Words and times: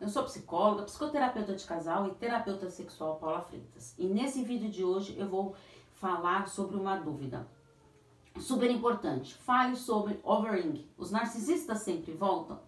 eu 0.00 0.08
sou 0.08 0.24
psicóloga, 0.24 0.84
psicoterapeuta 0.84 1.54
de 1.54 1.64
casal 1.64 2.08
e 2.08 2.14
terapeuta 2.14 2.70
sexual 2.70 3.16
Paula 3.16 3.42
Freitas. 3.42 3.94
E 3.98 4.06
nesse 4.06 4.42
vídeo 4.42 4.70
de 4.70 4.82
hoje 4.82 5.14
eu 5.18 5.28
vou 5.28 5.54
falar 5.92 6.48
sobre 6.48 6.76
uma 6.76 6.96
dúvida 6.96 7.46
super 8.38 8.70
importante. 8.70 9.34
Fale 9.34 9.76
sobre 9.76 10.18
overring. 10.22 10.88
Os 10.96 11.10
narcisistas 11.10 11.82
sempre 11.82 12.12
voltam? 12.12 12.58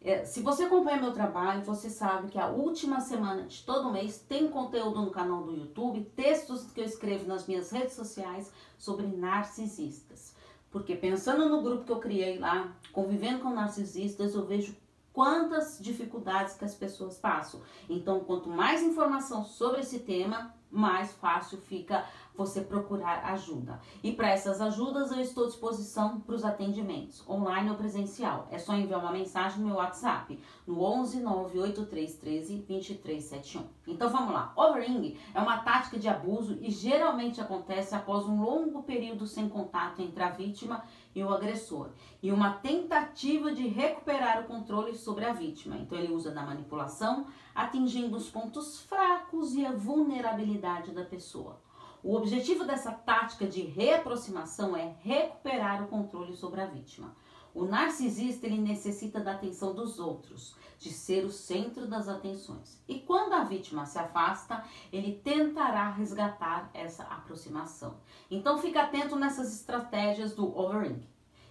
É, 0.00 0.24
se 0.24 0.42
você 0.42 0.64
acompanha 0.64 1.00
meu 1.00 1.12
trabalho, 1.12 1.64
você 1.64 1.90
sabe 1.90 2.28
que 2.28 2.38
a 2.38 2.46
última 2.46 3.00
semana 3.00 3.42
de 3.44 3.64
todo 3.64 3.90
mês 3.90 4.18
tem 4.28 4.48
conteúdo 4.48 5.00
no 5.00 5.10
canal 5.10 5.42
do 5.42 5.56
YouTube, 5.56 6.04
textos 6.14 6.70
que 6.70 6.80
eu 6.80 6.84
escrevo 6.84 7.26
nas 7.26 7.46
minhas 7.48 7.70
redes 7.70 7.94
sociais 7.94 8.52
sobre 8.76 9.06
narcisistas. 9.06 10.36
Porque 10.70 10.94
pensando 10.94 11.48
no 11.48 11.62
grupo 11.62 11.84
que 11.84 11.90
eu 11.90 11.98
criei 11.98 12.38
lá, 12.38 12.76
convivendo 12.92 13.40
com 13.40 13.50
narcisistas, 13.50 14.34
eu 14.34 14.44
vejo 14.44 14.76
quantas 15.18 15.80
dificuldades 15.80 16.54
que 16.54 16.64
as 16.64 16.76
pessoas 16.76 17.18
passam. 17.18 17.60
Então, 17.90 18.20
quanto 18.20 18.48
mais 18.48 18.84
informação 18.84 19.44
sobre 19.44 19.80
esse 19.80 19.98
tema, 19.98 20.54
mais 20.70 21.12
fácil 21.14 21.58
fica 21.58 22.04
você 22.38 22.60
procurar 22.60 23.24
ajuda. 23.32 23.80
E 24.02 24.12
para 24.12 24.30
essas 24.30 24.60
ajudas 24.60 25.10
eu 25.10 25.20
estou 25.20 25.44
à 25.44 25.46
disposição 25.48 26.20
para 26.20 26.36
os 26.36 26.44
atendimentos, 26.44 27.28
online 27.28 27.70
ou 27.70 27.76
presencial. 27.76 28.46
É 28.50 28.58
só 28.58 28.74
enviar 28.74 29.00
uma 29.00 29.10
mensagem 29.10 29.58
no 29.58 29.66
meu 29.66 29.76
WhatsApp, 29.76 30.38
no 30.64 30.80
11 30.80 31.20
98313 31.20 32.58
2371. 32.58 33.66
Então 33.88 34.08
vamos 34.08 34.32
lá. 34.32 34.52
Overing 34.54 35.16
é 35.34 35.40
uma 35.40 35.58
tática 35.58 35.98
de 35.98 36.08
abuso 36.08 36.58
e 36.60 36.70
geralmente 36.70 37.40
acontece 37.40 37.94
após 37.94 38.24
um 38.26 38.40
longo 38.40 38.84
período 38.84 39.26
sem 39.26 39.48
contato 39.48 40.00
entre 40.00 40.22
a 40.22 40.30
vítima 40.30 40.84
e 41.14 41.24
o 41.24 41.34
agressor, 41.34 41.88
e 42.22 42.30
uma 42.30 42.52
tentativa 42.52 43.50
de 43.50 43.66
recuperar 43.66 44.40
o 44.40 44.44
controle 44.44 44.94
sobre 44.94 45.24
a 45.24 45.32
vítima. 45.32 45.76
Então 45.76 45.98
ele 45.98 46.12
usa 46.12 46.30
da 46.30 46.42
manipulação, 46.42 47.26
atingindo 47.52 48.16
os 48.16 48.30
pontos 48.30 48.80
fracos 48.82 49.54
e 49.54 49.66
a 49.66 49.72
vulnerabilidade 49.72 50.57
da 50.58 51.04
pessoa. 51.04 51.60
O 52.02 52.14
objetivo 52.14 52.64
dessa 52.64 52.92
tática 52.92 53.46
de 53.46 53.62
reaproximação 53.62 54.76
é 54.76 54.94
recuperar 55.00 55.82
o 55.82 55.88
controle 55.88 56.34
sobre 56.34 56.60
a 56.60 56.66
vítima. 56.66 57.16
O 57.54 57.64
narcisista 57.64 58.46
ele 58.46 58.58
necessita 58.58 59.18
da 59.18 59.32
atenção 59.32 59.74
dos 59.74 59.98
outros, 59.98 60.54
de 60.78 60.90
ser 60.90 61.24
o 61.24 61.32
centro 61.32 61.88
das 61.88 62.08
atenções. 62.08 62.80
E 62.86 63.00
quando 63.00 63.32
a 63.32 63.42
vítima 63.42 63.84
se 63.84 63.98
afasta, 63.98 64.62
ele 64.92 65.20
tentará 65.24 65.90
resgatar 65.90 66.70
essa 66.72 67.02
aproximação. 67.02 67.96
Então 68.30 68.58
fique 68.58 68.78
atento 68.78 69.16
nessas 69.16 69.52
estratégias 69.52 70.34
do 70.34 70.56
overing. 70.56 71.04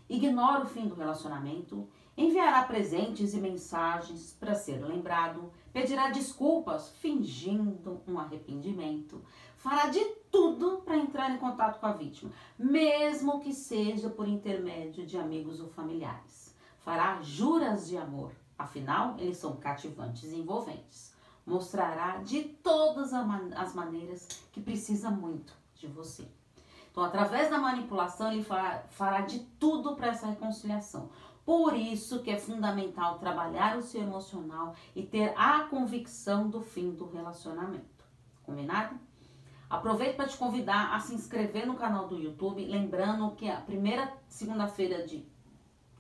Ignora 0.10 0.64
o 0.64 0.70
fim 0.70 0.88
do 0.88 0.96
relacionamento, 0.96 1.90
enviará 2.18 2.64
presentes 2.64 3.36
e 3.36 3.38
mensagens 3.38 4.36
para 4.40 4.56
ser 4.56 4.84
lembrado, 4.84 5.52
pedirá 5.72 6.10
desculpas 6.10 6.90
fingindo 6.90 8.02
um 8.08 8.20
arrependimento, 8.20 9.24
fará 9.56 9.88
de 9.88 10.04
tudo 10.32 10.82
para 10.84 10.98
entrar 10.98 11.30
em 11.32 11.38
contato 11.38 11.80
com 11.80 11.86
a 11.86 11.92
vítima, 11.92 12.32
mesmo 12.58 13.40
que 13.40 13.54
seja 13.54 14.10
por 14.10 14.28
intermédio 14.28 15.06
de 15.06 15.18
amigos 15.18 15.60
ou 15.60 15.70
familiares. 15.70 16.56
Fará 16.80 17.22
juras 17.22 17.88
de 17.88 17.98
amor, 17.98 18.32
afinal, 18.58 19.16
eles 19.20 19.38
são 19.38 19.56
cativantes 19.58 20.32
e 20.32 20.38
envolventes. 20.38 21.14
Mostrará 21.46 22.18
de 22.18 22.44
todas 22.44 23.14
as 23.14 23.76
maneiras 23.76 24.28
que 24.52 24.60
precisa 24.60 25.12
muito 25.12 25.54
de 25.76 25.88
você. 25.88 26.28
Então, 26.98 27.06
através 27.06 27.48
da 27.48 27.60
manipulação, 27.60 28.32
ele 28.32 28.44
fará, 28.44 28.84
fará 28.90 29.22
de 29.22 29.38
tudo 29.60 29.96
para 29.96 30.08
essa 30.08 30.26
reconciliação. 30.26 31.12
Por 31.46 31.76
isso 31.76 32.24
que 32.24 32.32
é 32.32 32.40
fundamental 32.40 33.20
trabalhar 33.20 33.78
o 33.78 33.84
seu 33.84 34.02
emocional 34.02 34.74
e 34.96 35.04
ter 35.04 35.32
a 35.38 35.60
convicção 35.66 36.50
do 36.50 36.60
fim 36.60 36.90
do 36.90 37.08
relacionamento. 37.08 38.04
Combinado? 38.42 39.00
Aproveito 39.70 40.16
para 40.16 40.28
te 40.28 40.36
convidar 40.38 40.96
a 40.96 41.00
se 41.00 41.14
inscrever 41.14 41.68
no 41.68 41.76
canal 41.76 42.08
do 42.08 42.18
YouTube, 42.18 42.66
lembrando 42.66 43.30
que 43.36 43.48
a 43.48 43.62
primeira 43.62 44.12
segunda-feira 44.28 45.06
de. 45.06 45.24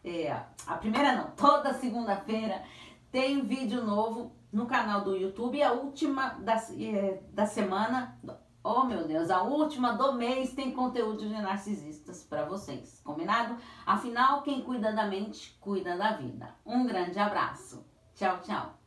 É, 0.03 0.31
a 0.65 0.77
primeira 0.77 1.15
não, 1.15 1.29
toda 1.37 1.75
segunda-feira 1.75 2.63
tem 3.11 3.45
vídeo 3.45 3.83
novo 3.85 4.31
no 4.51 4.65
canal 4.65 5.01
do 5.01 5.15
YouTube 5.15 5.59
e 5.59 5.61
a 5.61 5.73
última 5.73 6.29
da, 6.39 6.55
é, 6.55 7.21
da 7.33 7.45
semana, 7.45 8.17
oh 8.67 8.83
meu 8.83 9.07
Deus, 9.07 9.29
a 9.29 9.41
última 9.43 9.93
do 9.93 10.13
mês 10.13 10.53
tem 10.53 10.71
conteúdo 10.71 11.27
de 11.27 11.41
narcisistas 11.41 12.23
para 12.23 12.43
vocês, 12.43 12.99
combinado? 13.01 13.55
Afinal, 13.85 14.41
quem 14.41 14.61
cuida 14.61 14.91
da 14.91 15.05
mente, 15.05 15.57
cuida 15.61 15.95
da 15.95 16.13
vida. 16.13 16.53
Um 16.65 16.85
grande 16.85 17.17
abraço. 17.17 17.85
Tchau, 18.13 18.39
tchau. 18.41 18.86